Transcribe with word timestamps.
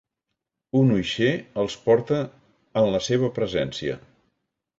Un 0.79 0.93
uixer 0.95 1.29
els 1.63 1.75
porta 1.89 2.17
en 2.83 2.89
la 2.97 3.03
seva 3.11 3.31
presència. 3.37 4.01